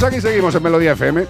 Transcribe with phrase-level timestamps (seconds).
[0.00, 1.26] Pues aquí seguimos en Melodía FM.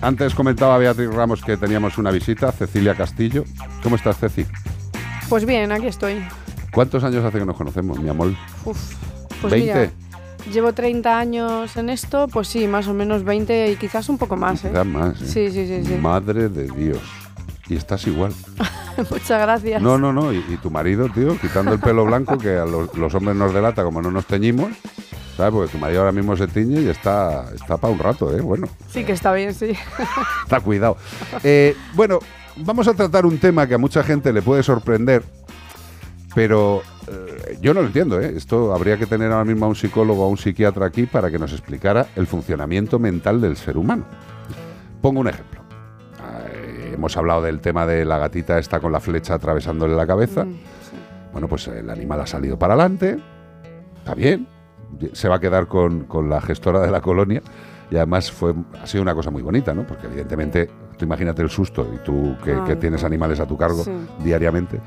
[0.00, 3.42] Antes comentaba Beatriz Ramos que teníamos una visita, Cecilia Castillo.
[3.82, 4.46] ¿Cómo estás, Ceci?
[5.28, 6.24] Pues bien, aquí estoy.
[6.72, 8.32] ¿Cuántos años hace que nos conocemos, mi amor?
[8.64, 8.78] Uf,
[9.42, 9.58] pues ¿20?
[9.58, 9.90] mira,
[10.52, 14.36] llevo 30 años en esto, pues sí, más o menos 20 y quizás un poco
[14.36, 14.68] más, ¿eh?
[14.68, 15.20] Quizás más.
[15.20, 15.26] ¿eh?
[15.26, 15.94] Sí, sí, sí, sí.
[15.96, 17.00] Madre de Dios.
[17.68, 18.32] Y estás igual.
[19.10, 19.80] Muchas gracias.
[19.80, 20.32] No, no, no.
[20.32, 23.54] Y, y tu marido, tío, quitando el pelo blanco, que a los, los hombres nos
[23.54, 24.70] delata como no nos teñimos.
[25.36, 25.52] ¿Sabes?
[25.52, 28.40] Porque tu marido ahora mismo se tiñe y está, está para un rato, ¿eh?
[28.40, 29.72] Bueno, Sí que está bien, sí.
[30.44, 30.96] está cuidado.
[31.42, 32.20] Eh, bueno,
[32.56, 35.24] vamos a tratar un tema que a mucha gente le puede sorprender,
[36.36, 38.34] pero eh, yo no lo entiendo, ¿eh?
[38.36, 41.32] Esto habría que tener ahora mismo a un psicólogo o a un psiquiatra aquí para
[41.32, 44.04] que nos explicara el funcionamiento mental del ser humano.
[45.02, 45.63] Pongo un ejemplo.
[46.94, 50.44] Hemos hablado del tema de la gatita esta con la flecha atravesándole la cabeza.
[50.44, 50.96] Mm, sí.
[51.32, 53.18] Bueno, pues el animal ha salido para adelante,
[53.98, 54.46] está bien,
[55.12, 57.42] se va a quedar con, con la gestora de la colonia
[57.90, 59.84] y además fue, ha sido una cosa muy bonita, ¿no?
[59.86, 63.82] Porque evidentemente, tú imagínate el susto y tú que, que tienes animales a tu cargo
[63.82, 63.90] Sí.
[64.22, 64.80] diariamente,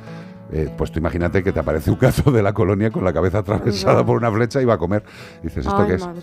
[0.53, 3.39] eh, pues tú imagínate que te aparece un gato de la colonia con la cabeza
[3.39, 5.03] atravesada por una flecha y va a comer.
[5.43, 6.05] Dices, ¿esto Ay, qué es?
[6.07, 6.21] madre.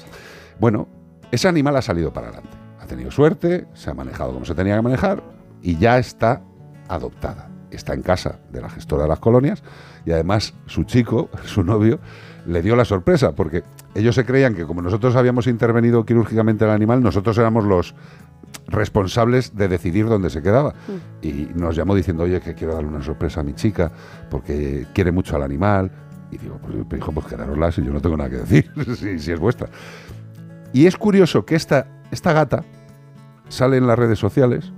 [0.59, 0.89] Bueno,
[1.31, 2.51] ese animal ha salido para adelante.
[2.81, 5.23] Ha tenido suerte, se ha manejado como se tenía que manejar
[5.65, 6.43] y ya está
[6.89, 7.49] adoptada.
[7.71, 9.65] Está en casa de la gestora de las colonias
[10.05, 11.99] y además su chico, su novio,
[12.47, 16.71] le dio la sorpresa porque ellos se creían que como nosotros habíamos intervenido quirúrgicamente al
[16.71, 17.95] animal, nosotros éramos los
[18.69, 20.75] responsables de decidir dónde se quedaba.
[21.23, 23.91] Y nos llamó diciendo, oye, que quiero darle una sorpresa a mi chica
[24.31, 25.91] porque quiere mucho al animal.
[26.31, 29.33] Y digo, pues hijo, pues quedárosla si yo no tengo nada que decir, si, si
[29.33, 29.69] es vuestra.
[30.75, 32.65] Y es curioso que esta, esta gata
[33.49, 34.74] sale en las redes sociales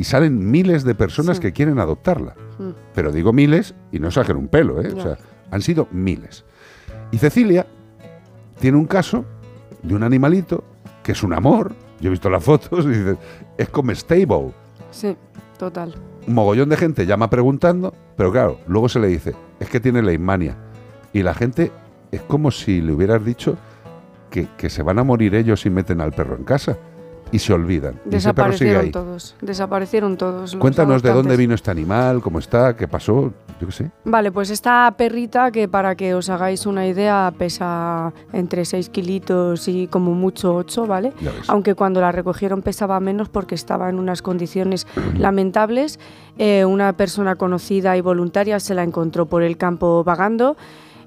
[0.00, 1.42] y salen miles de personas Sí.
[1.42, 2.34] que quieren adoptarla.
[2.58, 2.70] Mm.
[2.94, 4.90] Pero digo miles y no exagero un pelo, ¿eh?
[4.96, 5.18] O sea,
[5.50, 6.46] han sido miles.
[7.10, 7.66] Y Cecilia
[8.58, 9.26] tiene un caso
[9.82, 10.64] de un animalito
[11.02, 11.74] que es un amor.
[12.00, 13.18] Yo he visto las fotos y dices,
[13.58, 14.52] es comestable.
[14.90, 15.14] Sí,
[15.58, 15.94] total.
[16.26, 20.00] Un mogollón de gente llama preguntando, pero claro, luego se le dice, es que tiene
[20.00, 20.56] leishmania.
[21.12, 21.70] Y la gente
[22.10, 23.58] es como si le hubieras dicho
[24.30, 26.78] que, que se van a morir ellos si meten al perro en casa.
[27.32, 28.00] Y se olvidan.
[28.04, 28.90] Desaparecieron ahí.
[28.90, 29.36] todos.
[29.40, 30.54] Desaparecieron todos.
[30.54, 33.90] los Cuéntanos de dónde vino este animal, cómo está, qué pasó, yo qué sé.
[34.04, 39.68] Vale, pues esta perrita, que para que os hagáis una idea, pesa entre 6 kilitos
[39.68, 41.12] y como mucho 8, ¿vale?
[41.48, 44.86] Aunque cuando la recogieron pesaba menos porque estaba en unas condiciones
[45.16, 45.98] lamentables.
[46.38, 50.56] Eh, una persona conocida y voluntaria se la encontró por el campo vagando.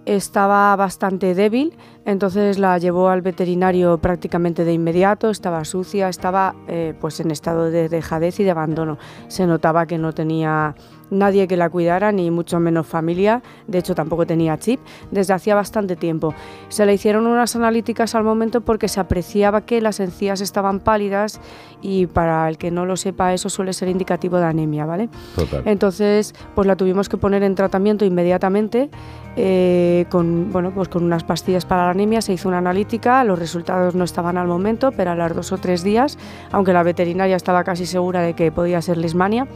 [0.06, 5.30] Estaba bastante débil, entonces la llevó al veterinario prácticamente de inmediato.
[5.30, 8.98] Estaba sucia, estaba eh, pues en estado de dejadez y de abandono.
[9.30, 10.76] Se notaba que no tenía
[11.14, 13.42] nadie que la cuidara, ni mucho menos familia.
[13.68, 14.80] De hecho, tampoco tenía chip
[15.12, 16.34] desde hacía bastante tiempo.
[16.70, 21.40] Se le hicieron unas analíticas al momento porque se apreciaba que las encías estaban pálidas
[21.82, 25.10] y para el que no lo sepa eso suele ser indicativo de anemia, ¿vale?
[25.36, 25.64] Total.
[25.66, 28.90] Entonces, pues la tuvimos que poner en tratamiento inmediatamente
[29.36, 32.22] eh, con, bueno, pues con unas pastillas para la anemia.
[32.22, 35.58] Se hizo una analítica, los resultados no estaban al momento, pero a los dos o
[35.58, 36.18] tres días,
[36.52, 39.48] aunque la veterinaria estaba casi segura de que podía ser lesmania,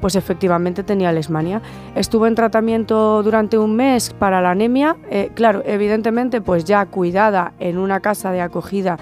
[0.00, 1.62] pues efectivamente tenía lesmania.
[1.94, 7.52] Estuvo en tratamiento durante un mes para la anemia, eh, claro, evidentemente pues ya cuidada
[7.58, 8.98] en una casa de acogida,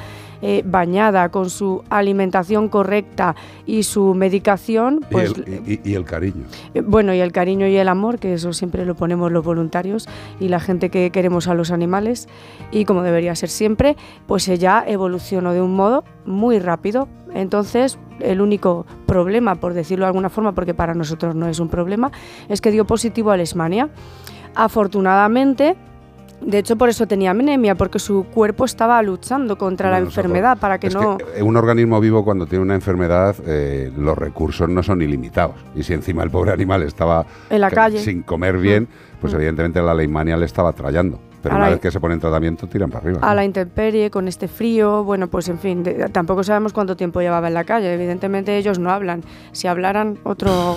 [0.48, 3.34] eh, bañada con su alimentación correcta
[3.66, 6.44] y su medicación, Y pues el- y, el cariño.
[6.72, 10.08] eh, Bueno, y el cariño y el amor, que eso siempre lo ponemos los voluntarios
[10.38, 12.28] y la gente que queremos a los animales,
[12.70, 13.96] y como debería ser siempre,
[14.28, 17.08] pues ella evolucionó de un modo muy rápido.
[17.34, 21.68] Entonces, el único problema, por decirlo de alguna forma, porque para nosotros no es un
[21.68, 22.12] problema,
[22.48, 23.90] es que dio positivo a Leishmania.
[24.54, 25.76] Afortunadamente,
[26.40, 30.58] de hecho por eso tenía anemia, porque su cuerpo estaba luchando contra la eso enfermedad
[30.58, 31.18] para que es no...
[31.18, 35.56] que un organismo vivo cuando tiene una enfermedad, eh, los recursos no son ilimitados.
[35.74, 37.98] Y si encima el pobre animal estaba En la calle.
[37.98, 38.88] sin comer bien,
[39.20, 39.36] pues Mm.
[39.36, 41.18] evidentemente la leishmania le estaba trayendo.
[41.42, 43.20] Pero Ahora una hay- vez que se pone en tratamiento, tiran para arriba.
[43.22, 47.20] a la intemperie, con este frío, bueno, pues en fin, de- tampoco sabemos cuánto tiempo
[47.20, 47.92] llevaba en la calle.
[47.92, 49.22] Evidentemente ellos no hablan.
[49.52, 50.74] Si hablaran, otro,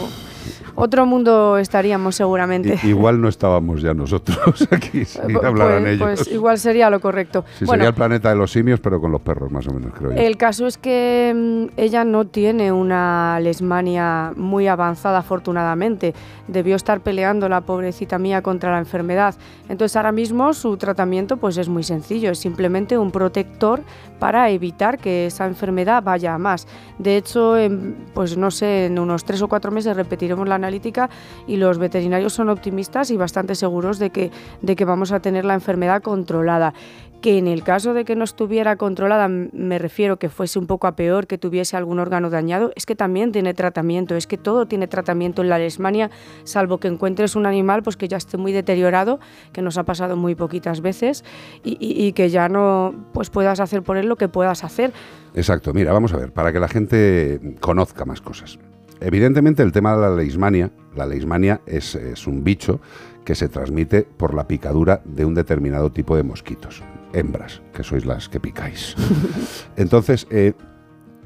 [0.76, 2.80] otro mundo estaríamos seguramente.
[2.84, 6.10] I- igual no estábamos ya nosotros aquí si Pu- hablaran pues, ellos.
[6.26, 7.44] pues igual sería lo correcto.
[7.58, 9.92] Sí, bueno, sería el planeta de los simios, pero con los perros, más o menos,
[9.98, 10.18] creo yo.
[10.18, 16.14] el caso es que mm, ella no tiene una lesmania muy avanzada, afortunadamente.
[16.48, 19.36] Debió estar peleando la pobrecita mía contra la enfermedad.
[19.68, 23.82] Entonces ahora mismo su tratamiento pues es muy sencillo, es simplemente un protector
[24.20, 26.68] para evitar que esa enfermedad vaya a más.
[26.98, 31.10] De hecho, en, pues no sé, en unos tres o cuatro meses repetiremos la analítica
[31.48, 34.32] y los veterinarios son optimistas y bastante seguros de que,
[34.62, 36.74] de que vamos a tener la enfermedad controlada.
[37.22, 40.88] Que en el caso de que no estuviera controlada, me refiero que fuese un poco
[40.88, 44.66] a peor, que tuviese algún órgano dañado, es que también tiene tratamiento, es que todo
[44.66, 46.10] tiene tratamiento en la leishmania,
[46.44, 49.20] salvo que encuentres un animal pues que ya esté muy deteriorado,
[49.52, 51.24] que nos ha pasado muy poquitas veces,
[51.64, 54.94] y, que ya no pues puedas hacer por él lo que puedas hacer.
[55.36, 58.60] Exacto, mira, vamos a ver, para que la gente conozca más cosas.
[59.02, 61.96] Evidentemente el tema de la leishmania, la leishmania es,
[62.28, 62.82] un bicho
[63.24, 66.84] que se transmite por la picadura de un determinado tipo de mosquitos,
[67.14, 68.96] hembras, que sois las que picáis.
[69.76, 70.54] Entonces, eh,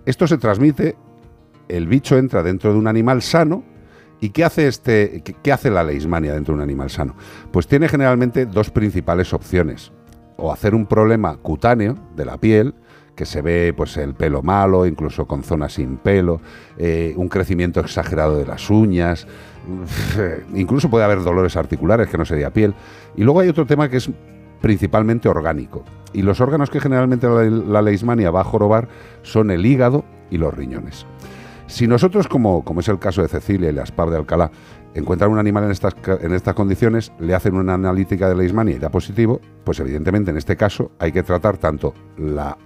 [0.06, 0.95] esto se transmite,
[1.68, 3.63] el bicho entra dentro de un animal sano,
[4.24, 7.13] ¿Y qué hace, este, qué hace la leishmania dentro de un animal sano?
[7.51, 9.91] Pues tiene generalmente dos principales opciones.
[10.38, 12.74] O hacer un problema cutáneo de la piel,
[13.18, 16.39] que se ve pues el pelo malo, incluso con zonas sin pelo,
[16.77, 19.27] eh, un crecimiento exagerado de las uñas,
[20.56, 22.74] incluso puede haber dolores articulares que no sería piel.
[23.18, 24.09] Y luego hay otro tema que es
[24.63, 25.83] principalmente orgánico.
[26.13, 28.88] Y los órganos que generalmente la, la leishmania va a jorobar
[29.21, 31.06] son el hígado y los riñones.
[31.68, 34.51] Si nosotros, como, como es el caso de Cecilia y la SPAB de Alcalá,
[34.94, 38.80] encuentran un animal en estas, en estas condiciones, le hacen una analítica de leishmania y
[38.80, 42.57] da positivo, pues evidentemente en este caso hay que tratar tanto la,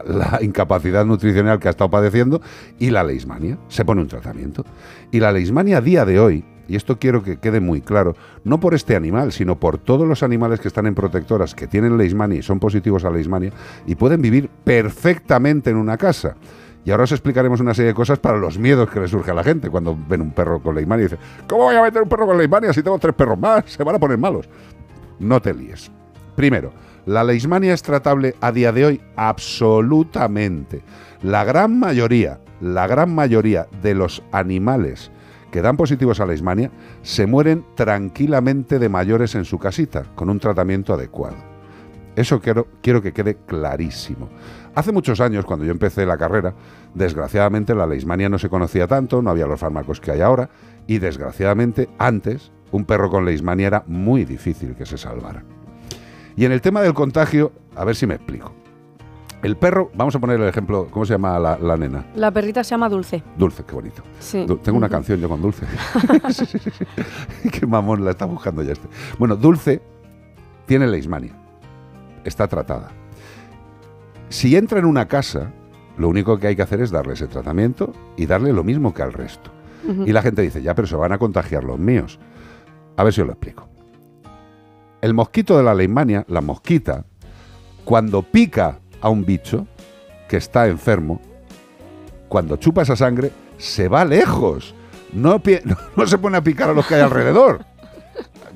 [0.42, 2.42] incapacidad nutricional que ha estado padeciendo
[2.78, 3.58] y la leishmania.
[3.70, 4.64] Se pone un tratamiento.
[5.12, 8.60] Y la leishmania a día de hoy, y esto quiero que quede muy claro, no
[8.60, 12.40] por este animal, sino por todos los animales que están en protectoras, que tienen leishmania
[12.40, 13.52] y son positivos a leishmania,
[13.86, 16.36] y pueden vivir perfectamente en una casa.
[16.86, 19.34] Y ahora os explicaremos una serie de cosas para los miedos que le surge a
[19.34, 22.08] la gente cuando ven un perro con leishmania y dicen, ¿cómo voy a meter un
[22.08, 23.66] perro con leishmania si tengo tres perros más?
[23.66, 24.48] Se van a poner malos.
[25.20, 25.92] No te líes.
[26.36, 26.72] Primero,
[27.06, 30.81] la leishmania es tratable a día de hoy absolutamente.
[31.24, 35.12] La gran mayoría, la gran mayoría de los animales
[35.52, 36.72] que dan positivos a la leishmania
[37.02, 41.38] se mueren tranquilamente de mayores en su casita con un tratamiento adecuado.
[42.16, 44.30] Eso quiero, quiero que quede clarísimo.
[44.74, 46.54] Hace muchos años, cuando yo empecé la carrera,
[46.94, 50.50] desgraciadamente la leishmania no se conocía tanto, no había los fármacos que hay ahora,
[50.88, 55.44] y desgraciadamente antes un perro con leishmania era muy difícil que se salvara.
[56.36, 58.54] Y en el tema del contagio, a ver si me explico.
[59.44, 62.06] El perro, vamos a poner el ejemplo, ¿cómo se llama la, nena?
[62.16, 63.24] La perrita se llama Dulce.
[63.38, 64.01] Dulce, qué bonito.
[64.19, 64.45] Sí.
[64.63, 65.66] tengo una canción yo con Dulce.
[67.51, 68.88] qué mamón la está buscando ya este.
[69.19, 69.81] Bueno, Dulce
[70.66, 71.34] tiene leishmania.
[72.24, 72.89] Está tratada.
[74.30, 75.54] Si entra en una casa,
[75.98, 79.04] lo único que hay que hacer es darle ese tratamiento y darle lo mismo que
[79.04, 79.51] al resto.
[80.06, 82.19] Y la gente dice, ya, pero se van a contagiar los míos.
[82.98, 83.69] A ver si os lo explico.
[85.00, 87.06] El mosquito de la leishmania, la mosquita,
[87.86, 89.68] cuando pica a un bicho
[90.28, 91.22] que está enfermo,
[92.28, 94.76] cuando chupa esa sangre, se va lejos.
[95.14, 95.42] No,
[95.96, 97.66] no, se pone a picar a los que hay alrededor.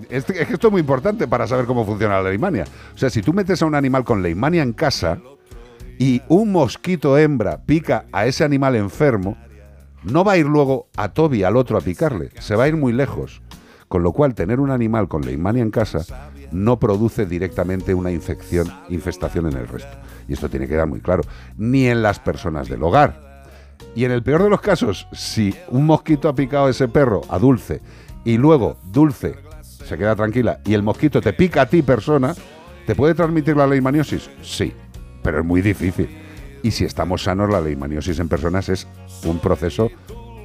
[0.09, 2.65] Es, que esto es muy importante para saber cómo funciona la leishmania.
[2.93, 5.19] O sea, si tú metes a un animal con leishmania en casa,
[5.97, 9.37] y un mosquito hembra pica a ese animal enfermo,
[10.03, 12.75] no va a ir luego a Toby, al otro, a picarle, se va a ir
[12.75, 13.41] muy lejos.
[13.87, 18.67] Con lo cual, tener un animal con leishmania en casa no produce directamente una infección,
[18.89, 19.97] infestación en el resto.
[20.27, 21.23] Y esto tiene que quedar muy claro.
[21.57, 23.45] Ni en las personas del hogar.
[23.95, 27.21] Y en el peor de los casos, si un mosquito ha picado a ese perro,
[27.29, 27.81] a Dulce,
[28.23, 32.35] y luego Dulce se queda tranquila y el mosquito te pica a ti, persona,
[32.85, 34.29] ¿te puede transmitir la leishmaniosis?
[34.43, 34.73] Sí
[35.21, 36.09] pero es muy difícil.
[36.63, 38.87] Y si estamos sanos, la leishmaniosis en personas es
[39.25, 39.89] un proceso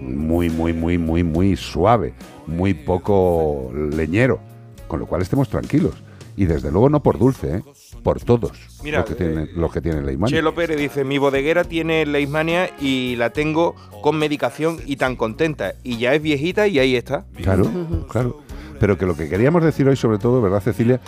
[0.00, 2.14] muy, muy, muy, muy, muy suave,
[2.46, 4.40] muy poco leñero,
[4.88, 5.94] con lo cual estemos tranquilos.
[6.36, 7.62] Y desde luego no por dulce, ¿eh?
[8.02, 8.52] por todos
[8.84, 10.36] Mira, los, que tienen, eh, los que tienen leishmania.
[10.36, 15.74] Chelo Pérez dice, mi bodeguera tiene leishmania y la tengo con medicación y tan contenta.
[15.82, 17.24] Y ya es viejita y ahí está.
[17.42, 17.70] Claro,
[18.10, 18.42] claro.
[18.78, 21.00] Pero que lo que queríamos decir hoy sobre todo, ¿verdad Cecilia?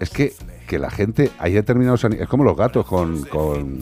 [0.00, 0.34] Es que
[0.66, 3.80] que la gente, hay determinados es como los gatos con, con,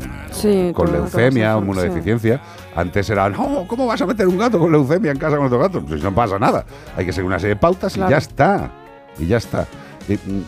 [0.74, 2.40] con leucemia o inmunodeficiencia.
[2.74, 5.58] Antes era, no, ¿cómo vas a meter un gato con leucemia en casa con otro
[5.58, 5.84] gato?
[5.84, 6.64] Pues no pasa nada.
[6.96, 8.81] Hay que seguir una serie de pautas y ya está.
[9.18, 9.66] Y ya está.
[10.08, 10.40] Mm,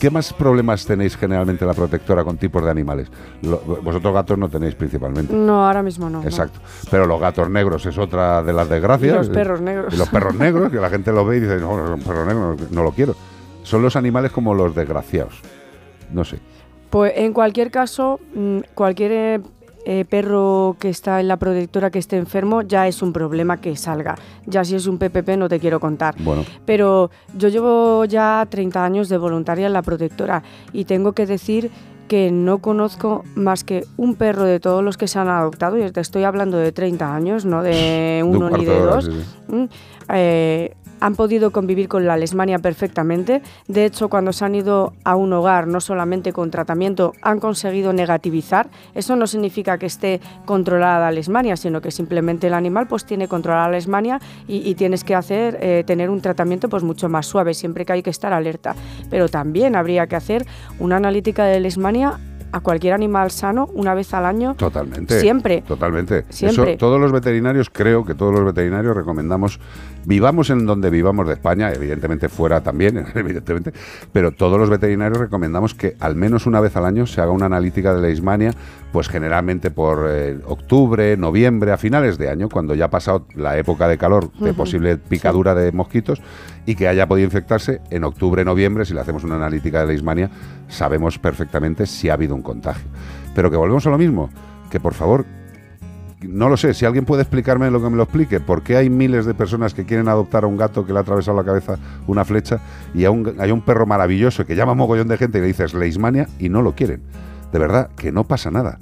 [0.00, 3.10] ¿Qué más problemas tenéis generalmente la protectora con tipos de animales?
[3.42, 5.34] vosotros gatos no tenéis principalmente.
[5.34, 6.22] No, ahora mismo no.
[6.22, 6.60] Exacto.
[6.90, 9.12] Pero los gatos negros es otra de las desgracias.
[9.12, 9.94] Y los perros negros.
[9.94, 12.56] Y los perros negros, que la gente lo ve y dice, no, un perro negro
[12.70, 13.16] no lo quiero.
[13.64, 15.42] Son los animales como los desgraciados
[16.12, 16.38] no sé.
[16.90, 19.42] Pues en cualquier caso, mm, cualquier
[19.90, 23.74] eh, perro que está en la protectora que esté enfermo ya es un problema que
[23.74, 24.16] salga.
[24.44, 26.14] Ya si es un PPP no te quiero contar.
[26.18, 26.44] Bueno.
[26.66, 30.42] Pero yo llevo ya 30 años de voluntaria en la protectora
[30.74, 31.70] y tengo que decir
[32.06, 35.90] que no conozco más que un perro de todos los que se han adoptado, y
[35.90, 39.08] te estoy hablando de 30 años, no de uno ni de dos,
[39.48, 39.64] mm,
[40.10, 43.42] eh, han podido convivir con la lesmania perfectamente.
[43.66, 47.92] De hecho, cuando se han ido a un hogar, no solamente con tratamiento, han conseguido
[47.92, 48.68] negativizar.
[48.94, 53.28] Eso no significa que esté controlada la lesmania, sino que simplemente el animal pues tiene
[53.28, 57.54] controlada la lesmania y, tienes que hacer eh, tener un tratamiento pues mucho más suave,
[57.54, 58.76] siempre que hay que estar alerta.
[59.10, 60.46] Pero también habría que hacer
[60.78, 62.18] una analítica de lesmania
[62.52, 64.54] a cualquier animal sano una vez al año.
[64.54, 65.20] Totalmente.
[65.20, 65.62] Siempre.
[65.62, 66.24] Totalmente.
[66.30, 66.76] Siempre.
[66.76, 69.60] todos los veterinarios, creo que todos los veterinarios recomendamos,
[70.04, 73.72] vivamos en donde vivamos de España, evidentemente fuera también, evidentemente,
[74.12, 77.46] pero todos los veterinarios recomendamos que al menos una vez al año se haga una
[77.46, 78.52] analítica de la ismania,
[78.92, 83.58] pues generalmente por eh, octubre, noviembre, a finales de año, cuando ya ha pasado la
[83.58, 86.22] época de calor, de posible picadura de mosquitos,
[86.64, 89.92] y que haya podido infectarse en octubre, noviembre, si le hacemos una analítica de la
[89.92, 90.30] ismania,
[90.68, 92.86] sabemos perfectamente si ha habido un contagio.
[93.34, 94.30] Pero que volvemos a lo mismo,
[94.70, 95.26] que por favor,
[96.22, 98.90] no lo sé, si alguien puede explicarme lo que me lo explique, ¿por qué hay
[98.90, 101.78] miles de personas que quieren adoptar a un gato que le ha atravesado la cabeza
[102.06, 102.60] una flecha
[102.94, 106.26] y hay un perro maravilloso que llama a mogollón de gente y le dices leishmania
[106.38, 107.02] y no lo quieren?
[107.52, 108.78] De verdad, que no pasa nada.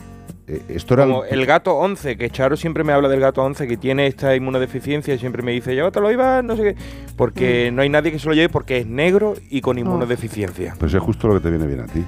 [0.49, 3.67] Eh, esto era Como el gato 11, que Charo siempre me habla del gato 11
[3.67, 6.77] que tiene esta inmunodeficiencia y siempre me dice, llévatelo, iba, no sé qué.
[7.17, 7.75] Porque mm.
[7.75, 9.81] no hay nadie que se lo lleve porque es negro y con oh.
[9.81, 10.75] inmunodeficiencia.
[10.79, 12.05] Pues es justo lo que te viene bien a ti.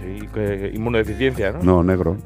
[0.00, 1.62] Sí, que, inmunodeficiencia, ¿no?
[1.62, 2.16] No, negro.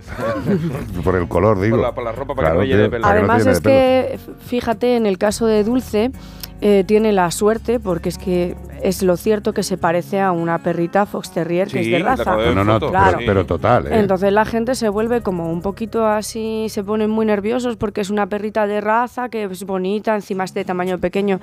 [1.04, 1.76] por el color, digo.
[1.92, 3.06] Por la, ropa para que no lleve pelo.
[3.06, 6.10] Además es que, fíjate, en el caso de Dulce,
[6.60, 10.58] eh, tiene la suerte, porque es que es lo cierto que se parece a una
[10.58, 12.36] perrita Fox Terrier que es de raza.
[12.54, 13.18] No, no, claro.
[13.24, 13.86] pero, total.
[13.86, 13.98] ¿eh?
[13.98, 18.10] Entonces la gente se vuelve como un poquito así, se ponen muy nerviosos porque es
[18.10, 21.40] una perrita de raza que es bonita, encima es de tamaño pequeño,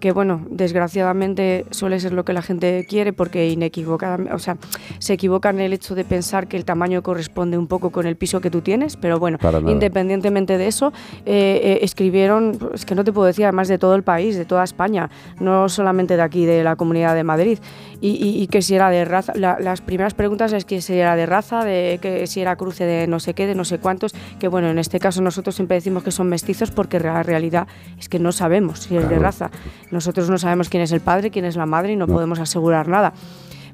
[0.00, 4.56] que bueno, desgraciadamente suele ser lo que la gente quiere porque inequivocadamente, o sea,
[4.98, 8.16] se equivocan en el hecho de pensar que el tamaño corresponde un poco con el
[8.16, 10.92] piso que tú tienes, pero bueno, independientemente de eso,
[11.24, 14.55] eh, escribieron, es que no te puedo decir, además de todo el país, de todo
[14.64, 15.10] España,
[15.40, 17.58] no solamente de aquí, de la Comunidad de Madrid.
[18.00, 21.64] Y, que si era de raza, las primeras preguntas es que si era de raza,
[21.64, 24.68] de que si era cruce de no sé qué, de no sé cuántos, que bueno,
[24.68, 27.66] en este caso nosotros siempre decimos que son mestizos porque la realidad
[27.98, 29.50] es que no sabemos si es de raza.
[29.90, 32.86] Nosotros no sabemos quién es el padre, quién es la madre y no, podemos asegurar
[32.86, 33.14] nada.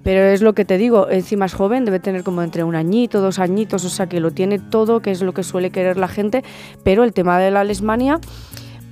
[0.02, 3.20] Pero es lo que te digo, encima es joven, debe tener como entre un añito,
[3.20, 6.08] dos añitos, o sea que lo tiene todo, que es lo que suele querer la
[6.08, 6.42] gente,
[6.82, 8.18] pero el tema de la lesmania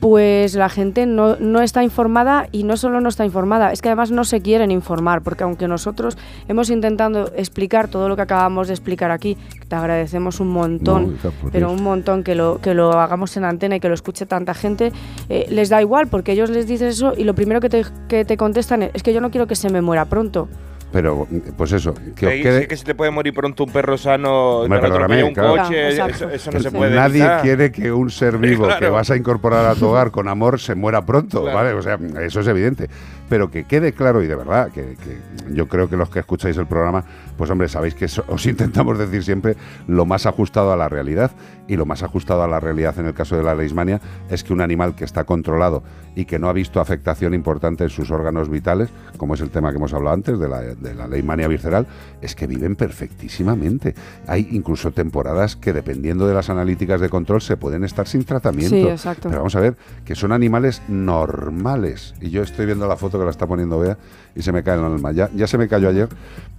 [0.01, 3.91] pues la gente no, no, está informada y no solo no está informada, es que
[3.91, 6.17] además no se quieren informar, porque aunque nosotros
[6.49, 9.37] hemos intentado explicar todo lo que acabamos de explicar aquí,
[9.69, 11.19] te agradecemos un montón,
[11.53, 14.55] pero un montón que lo, que lo hagamos en antena y que lo escuche tanta
[14.55, 14.91] gente,
[15.29, 18.25] eh, les da igual, porque ellos les dicen eso y lo primero que te, que
[18.25, 20.49] te contestan es, es que yo no quiero que se me muera pronto.
[20.93, 21.95] Pero, pues eso.
[22.17, 22.67] Que, quede...
[22.67, 26.71] que se te puede morir pronto un perro sano, me un coche, eso, no se
[26.71, 30.29] puede Nadie quiere que un ser vivo que vas a incorporar a tu hogar con
[30.29, 31.73] amor se muera pronto, ¿vale?
[31.75, 32.89] O sea, eso es evidente.
[33.29, 36.57] Pero que quede claro y de verdad, que, que yo creo que los que escucháis
[36.57, 37.05] el programa
[37.41, 39.57] pues hombre, sabéis que os intentamos decir siempre
[39.89, 41.31] lo más ajustado a la realidad
[41.69, 44.53] y lo más ajustado a la realidad en el caso de la leishmania es que
[44.53, 45.83] un animal que está controlado
[46.15, 49.71] y que no ha visto afectación importante en sus órganos vitales, como es el tema
[49.71, 51.87] que hemos hablado antes de la, de la leishmania visceral,
[52.21, 53.95] es que viven perfectísimamente.
[54.27, 58.77] Hay incluso temporadas que dependiendo de las analíticas de control se pueden estar sin tratamiento.
[58.77, 59.29] Sí, exacto.
[59.29, 62.15] Pero vamos a ver, que son animales normales.
[62.21, 63.99] Y yo estoy viendo la foto que la está poniendo Bea
[64.35, 65.13] y se me cae el alma.
[65.13, 66.09] Ya, ya se me cayó ayer,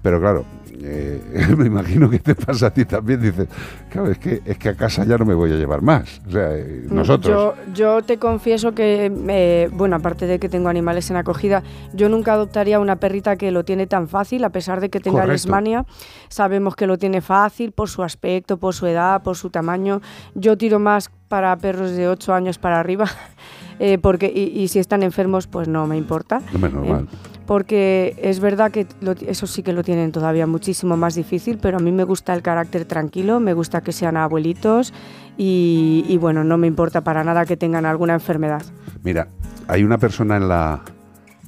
[0.02, 0.46] pero claro,
[0.84, 1.22] eh,
[1.58, 3.22] me imagino que te pasa a ti también.
[3.22, 3.48] Dices,
[3.90, 6.22] claro, es que, es que a casa ya no me voy a llevar más.
[6.28, 7.56] O sea, eh, nosotros.
[7.68, 11.64] Yo, yo, te confieso que, eh, bueno, aparte de que tengo animales en acogida,
[11.94, 15.26] yo nunca adoptaría una perrita que lo tiene tan fácil, a pesar de que tenga
[15.26, 15.86] lesmania.
[16.30, 20.02] Sabemos que lo tiene fácil por su aspecto, por su edad, por su tamaño.
[20.36, 23.06] Yo tiro más para perros de 8 años para arriba,
[24.04, 26.42] porque y, si están enfermos, pues no me importa.
[26.54, 27.08] No, normal
[27.52, 28.88] porque es verdad que
[29.28, 32.42] eso sí que lo tienen todavía muchísimo más difícil, pero a mí me gusta el
[32.42, 34.94] carácter tranquilo, me gusta que sean abuelitos
[35.38, 38.62] y, bueno, no me importa para nada que tengan alguna enfermedad.
[39.04, 39.28] Mira,
[39.68, 40.80] hay una persona en la,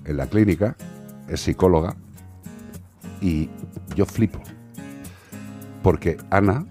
[0.03, 0.75] en la clínica,
[1.29, 1.95] es psicóloga,
[3.23, 3.49] y
[3.95, 4.39] yo flipo,
[5.81, 6.67] porque Ana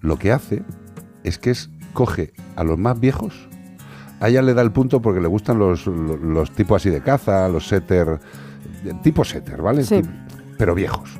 [0.00, 0.64] lo que hace
[1.22, 3.48] es que es, coge a los más viejos,
[4.18, 7.48] a ella le da el punto porque le gustan los, los tipos así de caza,
[7.48, 8.18] los setter
[9.02, 9.84] tipo setter, ¿vale?
[10.58, 11.10] Pero viejos.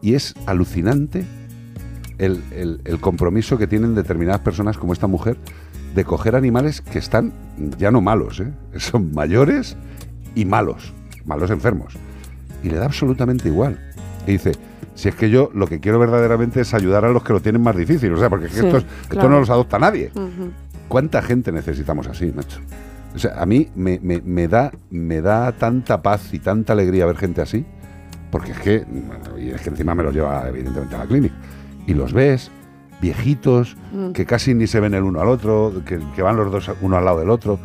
[0.00, 1.24] Y es alucinante
[2.18, 5.36] el, compromiso que tienen determinadas personas como esta mujer
[5.94, 7.32] de coger animales que están
[7.78, 8.52] ya no malos, ¿eh?
[8.76, 9.76] son mayores
[10.34, 10.94] y malos,
[11.24, 11.94] malos enfermos.
[12.62, 13.78] Y le da absolutamente igual.
[14.26, 14.52] Y dice,
[14.94, 17.62] si es que yo lo que quiero verdaderamente es ayudar a los que lo tienen
[17.62, 18.82] más difícil, o sea, porque esto,
[19.28, 20.10] no los adopta nadie.
[20.88, 22.60] ¿Cuánta gente necesitamos así, Nacho?
[23.14, 27.06] O sea, a mí me, me- me da, me da tanta paz y tanta alegría
[27.06, 27.64] ver gente así,
[28.30, 28.86] porque es que,
[29.38, 31.34] y es que encima me los lleva evidentemente a la clínica.
[31.86, 32.50] Y los ves,
[33.00, 34.12] viejitos, Mm.
[34.12, 36.96] que casi ni se ven el uno al otro, que, que van los dos uno
[36.96, 37.58] al lado del otro,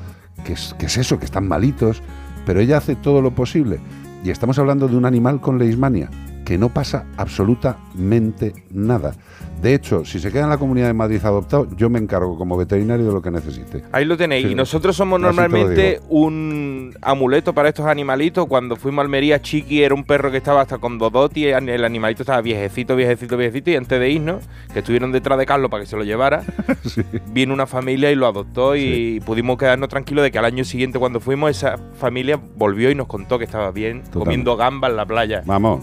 [0.45, 2.01] que es, que es eso, que están malitos,
[2.45, 3.79] pero ella hace todo lo posible.
[4.23, 6.09] Y estamos hablando de un animal con leishmania,
[6.53, 9.13] que no pasa absolutamente nada.
[9.59, 12.57] De hecho, si se queda en la comunidad de Madrid adoptado, yo me encargo como
[12.57, 13.83] veterinario de lo que necesite.
[13.91, 14.45] Ahí lo tenéis.
[14.45, 14.51] Sí.
[14.51, 18.45] Y nosotros somos normalmente un amuleto para estos animalitos.
[18.45, 21.45] Cuando fuimos a Almería, Chiqui era un perro que estaba hasta con Dodoti.
[21.47, 23.71] El animalito estaba viejecito, viejecito, viejecito.
[23.71, 24.43] Y antes de irnos,
[24.73, 26.43] que estuvieron detrás de Carlos para que se lo llevara,
[26.83, 27.01] Sí.
[27.31, 28.75] vino una familia y lo adoptó.
[28.75, 32.95] Y pudimos quedarnos tranquilos de que al año siguiente, cuando fuimos, esa familia volvió y
[32.95, 34.19] nos contó que estaba bien, Totalmente.
[34.19, 35.41] comiendo gamba en la playa.
[35.45, 35.81] Vamos,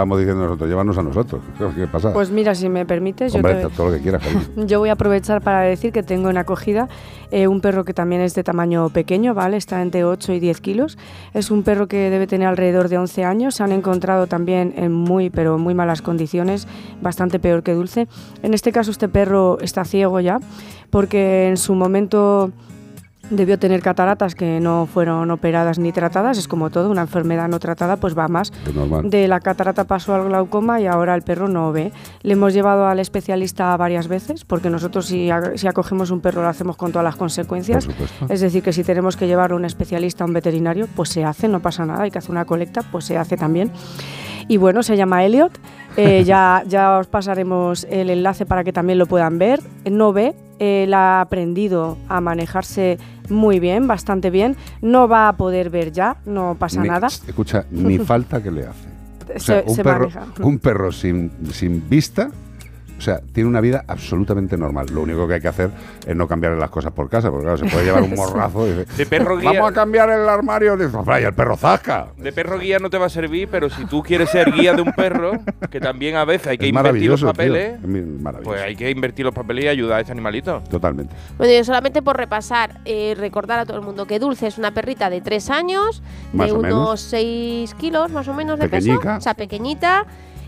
[0.00, 1.42] estábamos diciendo nosotros, llévanos a nosotros.
[1.76, 2.12] ¿Qué pasa?
[2.14, 4.42] Pues mira, si me permites, yo, te- todo lo que quieras, cariño.
[4.66, 6.88] yo voy a aprovechar para decir que tengo en acogida
[7.30, 9.58] eh, un perro que también es de tamaño pequeño, ¿vale?
[9.58, 10.96] Está entre 8 y 10 kilos.
[11.34, 13.56] Es un perro que debe tener alrededor de 11 años.
[13.56, 16.66] Se han encontrado también en muy, pero muy malas condiciones,
[17.02, 18.08] bastante peor que Dulce.
[18.42, 20.38] En este caso, este perro está ciego ya,
[20.88, 22.52] porque en su momento
[23.30, 26.38] debió tener cataratas que no fueron operadas ni tratadas.
[26.38, 28.52] Es como todo, una enfermedad no tratada, pues va más.
[29.04, 31.92] De la catarata pasó al glaucoma y ahora el perro no ve.
[32.22, 36.76] Le hemos llevado al especialista varias veces, porque nosotros si, acogemos un perro lo hacemos
[36.76, 37.88] con todas las consecuencias.
[38.28, 41.24] Es decir, que si tenemos que llevar a un especialista, a un veterinario, pues se
[41.24, 42.02] hace, no pasa nada.
[42.02, 43.70] Hay que hacer una colecta, pues se hace también.
[44.48, 45.52] Y bueno, se llama Elliot.
[45.96, 49.60] Eh, ya, ya os pasaremos el enlace para que también lo puedan ver.
[49.88, 52.98] No ve, él ha aprendido a manejarse
[53.30, 54.56] muy bien, bastante bien.
[54.82, 57.06] No va a poder ver ya, no pasa Ni- nada.
[57.06, 58.88] Escucha, ni falta que le hace.
[59.36, 60.24] O Se, un, se perro, maneja.
[60.40, 62.30] un perro sin, sin vista,
[63.00, 64.84] o sea, tiene una vida absolutamente normal.
[64.92, 65.70] Lo único que hay que hacer
[66.06, 68.72] es no cambiarle las cosas por casa, porque claro, se puede llevar un morrazo y
[68.72, 69.52] dice, De perro guía.
[69.54, 70.76] vamos a cambiar el armario.
[70.76, 72.08] Dice, "Hombre, y el perro zasca.
[72.18, 74.82] De perro guía no te va a servir, pero si tú quieres ser guía de
[74.82, 75.32] un perro,
[75.70, 77.78] que también a veces hay que es invertir los papeles,
[78.44, 80.62] pues hay que invertir los papeles y ayudar a este animalito.
[80.70, 81.14] Totalmente.
[81.38, 84.72] Bueno, yo solamente por repasar, eh, recordar a todo el mundo que Dulce es una
[84.72, 86.02] perrita de 3 años,
[86.34, 89.00] Más de unos 6 kilos más o menos de Pequeñica.
[89.00, 89.16] peso.
[89.18, 90.06] O sea, pequeñita.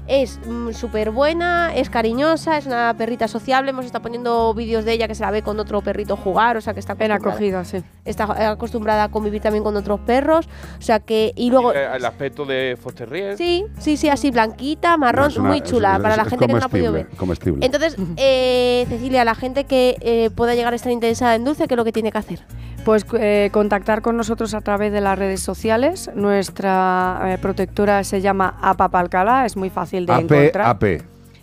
[0.08, 0.40] Es
[0.72, 3.70] súper buena, es cariñosa, es una perrita sociable.
[3.70, 6.60] Hemos estado poniendo vídeos de ella que se la ve con otro perrito jugar, o
[6.60, 7.84] sea que está En acostumbrada, acogida, sí.
[8.04, 10.48] Está acostumbrada a convivir también con otros perros.
[10.78, 13.36] O sea que, y luego, Eh, El aspecto de Foster Terrier.
[13.36, 16.52] sí, sí, sí, así blanquita, marrón, Es una- muy chula, es- para la gente que
[16.52, 17.06] no la ha podido ver.
[17.16, 17.66] comestible, comestible.
[17.66, 21.74] Entonces, eh, Cecilia, la gente que eh, pueda llegar a estar interesada en Dulce, ¿qué
[21.74, 22.40] es lo que tiene que hacer?
[22.84, 26.10] Pues eh, contactar con nosotros a través de las redes sociales.
[26.16, 30.66] Nuestra eh, protectora se llama APAP Alcalá, es muy fácil de AP, encontrar.
[30.66, 31.02] AP.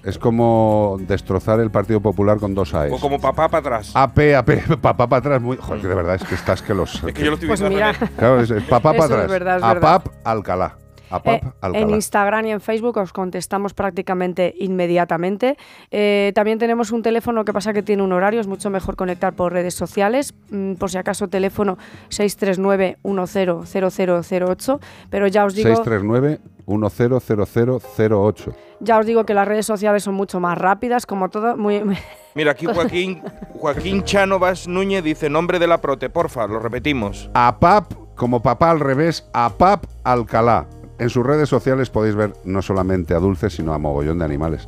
[0.09, 2.93] Es como destrozar el Partido Popular con dos AES.
[2.93, 3.91] O como papá para atrás.
[3.95, 5.41] AP, AP, papá para atrás.
[5.41, 6.95] Muy, joder, que de verdad es que estás que los.
[7.03, 7.75] es que yo lo estoy Pues viendo.
[7.77, 8.17] mira, también.
[8.17, 9.27] Claro, es, es papá para es atrás.
[9.29, 10.75] verdad, es APAP Alcalá.
[11.11, 11.79] APAP Eh, Alcalá.
[11.83, 15.57] en Instagram y en Facebook os contestamos prácticamente inmediatamente.
[15.89, 19.33] Eh, también tenemos un teléfono que pasa que tiene un horario, es mucho mejor conectar
[19.33, 20.35] por redes sociales.
[20.51, 21.77] Mm, por si acaso, teléfono
[22.09, 24.79] 639-100008.
[25.09, 28.53] Pero ya os digo, 639 100008.
[28.79, 31.57] ya os digo que las redes sociales son mucho más rápidas, como todo.
[31.57, 31.81] Muy,
[32.35, 33.21] Mira, aquí Joaquín,
[33.59, 37.29] Joaquín Chano Vaz Núñez dice nombre de la prote, porfa, lo repetimos.
[37.33, 40.67] APAP, como papá al revés, APAP Alcalá.
[40.99, 44.67] En sus redes sociales podéis ver no solamente a dulces, sino a mogollón de animales.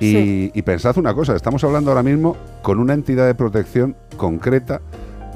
[0.00, 0.50] Y, Sí.
[0.54, 4.80] y pensad una cosa, estamos hablando ahora mismo con una entidad de protección concreta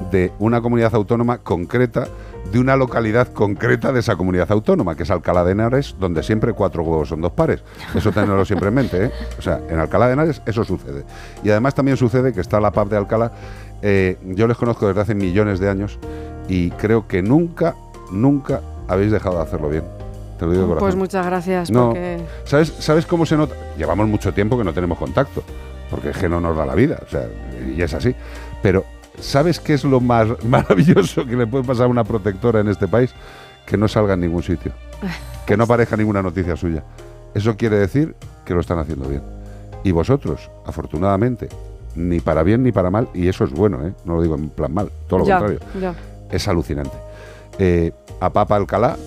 [0.09, 2.07] de una comunidad autónoma concreta,
[2.51, 6.53] de una localidad concreta de esa comunidad autónoma, que es Alcalá de Henares, donde siempre
[6.53, 7.63] cuatro huevos son dos pares.
[7.93, 9.11] Eso tenerlo siempre en mente, ¿eh?
[9.37, 11.03] O sea, en Alcalá de Henares eso sucede.
[11.43, 13.31] Y además también sucede que está la PAP de Alcalá.
[13.83, 15.97] eh, yo les conozco desde hace millones de años
[16.47, 17.75] y creo que nunca,
[18.11, 19.83] nunca habéis dejado de hacerlo bien.
[20.37, 20.99] Te lo digo pues corazón.
[20.99, 21.69] muchas gracias.
[21.71, 21.87] No.
[21.89, 23.55] porque- ¿Sabes, ¿Sabes cómo se nota?
[23.77, 25.43] Llevamos mucho tiempo que no tenemos contacto,
[25.89, 27.27] porque es que no nos da la vida, o sea,
[27.75, 28.15] y es así.
[28.63, 28.83] Pero,
[29.19, 32.87] ¿sabes qué es lo más maravilloso que le puede pasar a una protectora en este
[32.87, 33.13] país?
[33.65, 34.71] Que no salga en ningún sitio,
[35.45, 36.83] que no aparezca ninguna noticia suya.
[37.33, 39.21] Eso quiere decir que lo están haciendo bien.
[39.83, 41.49] Y vosotros, afortunadamente,
[41.95, 43.93] ni para bien ni para mal, y eso es bueno, ¿eh?
[44.05, 45.95] no lo digo en plan mal, todo lo ya, contrario ya.
[46.29, 46.97] es alucinante.
[47.59, 48.97] Eh, a Papa Alcalá,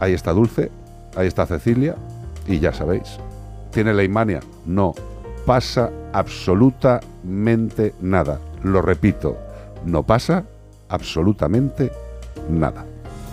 [0.00, 0.70] ahí está Dulce,
[1.16, 1.96] ahí está Cecilia,
[2.46, 3.18] y ya sabéis,
[3.70, 4.40] ¿tiene leimania?
[4.66, 4.94] No,
[5.46, 8.38] pasa absolutamente nada.
[8.64, 9.36] Lo repito,
[9.84, 10.44] no pasa
[10.88, 11.90] absolutamente
[12.48, 12.84] nada.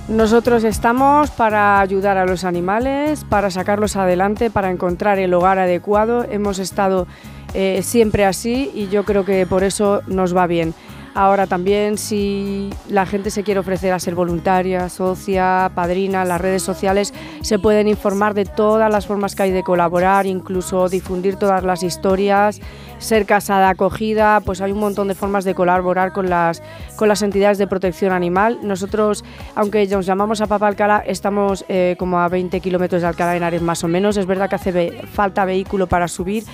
[0.08, 6.24] Nosotros estamos para ayudar a los animales, para sacarlos adelante, para encontrar el hogar adecuado.
[6.24, 7.06] Hemos estado
[7.54, 10.74] eh, siempre así y yo creo que por eso nos va bien.
[11.20, 16.64] Ahora también si la gente se quiere ofrecer a ser voluntaria, socia, padrina, las redes
[16.64, 21.62] sociales se pueden informar de todas las formas que hay de colaborar, incluso difundir todas
[21.66, 22.62] las historias,
[23.00, 26.64] ser casada acogida, pues hay un montón de formas de colaborar con las,
[26.96, 28.60] con las entidades de protección animal.
[28.64, 33.32] Nosotros, aunque nos llamamos a Papa Alcalá, estamos eh, como a 20 kilómetros de Alcalá
[33.32, 34.16] de Henares más o menos.
[34.16, 36.46] Es verdad que hace falta vehículo para subir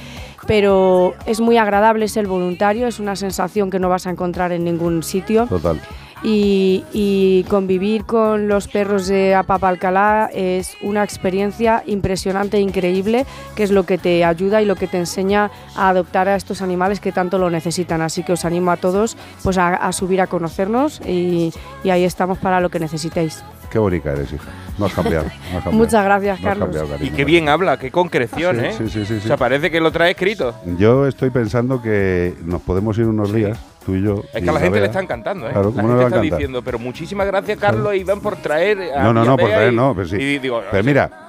[0.47, 4.63] pero es muy agradable ser voluntario, es una sensación que no vas a encontrar en
[4.63, 5.47] ningún sitio.
[5.47, 5.79] Total.
[6.27, 13.71] Y, convivir con los perros de Apapalcalá es una experiencia impresionante e increíble, que es
[13.71, 17.11] lo que te ayuda y lo que te enseña a adoptar a estos animales que
[17.11, 18.01] tanto lo necesitan.
[18.01, 22.39] Así que os animo a todos pues, a, subir a conocernos y, y ahí estamos
[22.39, 23.43] para lo que necesitéis.
[23.75, 24.45] Qué bonita eres, hija.
[24.77, 25.25] No has cambiado.
[25.71, 26.69] Muchas gracias, Carlos.
[27.01, 28.71] y qué bien habla, qué concreción, ¿eh?
[28.71, 30.55] Sí, sí, sí, O sea, parece que lo trae escrito.
[30.77, 34.23] Yo estoy pensando que nos podemos ir unos días, tú y yo.
[34.33, 35.51] Es que a la gente le está encantando, ¿eh?
[35.51, 38.93] Claro, la gente está diciendo, pero muchísimas gracias, Carlos e Iván, por traer.
[38.95, 40.39] A no, no, no, por traer, no, pero sí.
[40.71, 41.24] pero mira,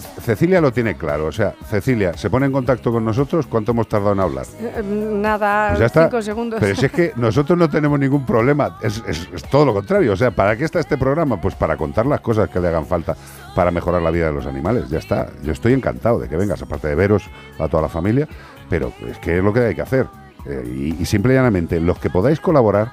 [0.00, 3.88] Cecilia lo tiene claro, o sea, Cecilia se pone en contacto con nosotros, ¿cuánto hemos
[3.88, 4.46] tardado en hablar?
[4.60, 6.60] Eh, nada, pues cinco segundos.
[6.60, 9.02] Pero si es que nosotros no tenemos ningún problema, es,
[9.50, 11.40] todo lo contrario, o sea, ¿para qué está este programa?
[11.40, 13.16] Pues para contar las cosas que le hagan falta
[13.54, 15.28] para mejorar la vida de los animales, ya está.
[15.42, 17.24] Yo estoy encantado de que vengas, aparte de veros
[17.58, 18.28] a toda la familia,
[18.68, 20.06] pero es que es lo que hay que hacer.
[20.46, 22.92] Eh, y, simple y llanamente, los que podáis colaborar,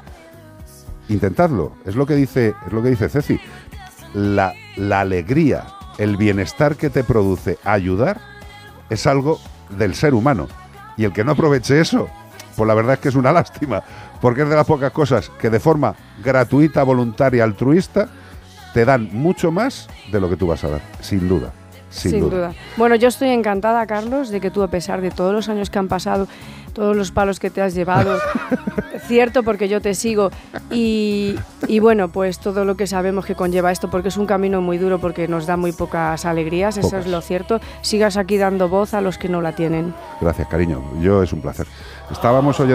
[1.10, 3.40] intentadlo, es lo que dice, es lo que dice Ceci.
[4.14, 5.66] La, la alegría
[5.98, 8.20] el bienestar que te produce ayudar
[8.90, 10.48] es algo del ser humano.
[10.96, 12.10] Y el que no aproveche eso,
[12.56, 13.84] pues la verdad es que es una lástima,
[14.22, 18.10] porque es de las pocas cosas que de forma gratuita, voluntaria, altruista,
[18.74, 21.52] te dan mucho más de lo que tú vas a dar, sin duda.
[21.90, 22.54] Sin, duda.
[22.76, 25.80] Bueno, yo estoy encantada, Carlos, de que tú, a pesar de todos los años que
[25.80, 26.28] han pasado,
[26.78, 28.20] todos los palos que te has llevado,
[29.08, 30.30] cierto, porque yo te sigo,
[30.70, 31.36] y,
[31.82, 35.00] bueno, pues todo lo que sabemos que conlleva esto, porque es un camino muy duro,
[35.00, 39.02] porque nos da muy pocas alegrías, eso es lo cierto, sigas aquí dando voz a
[39.02, 39.96] los que no la tienen.
[40.22, 41.66] Gracias, cariño, yo es un placer.
[42.12, 42.66] Estábamos oyendo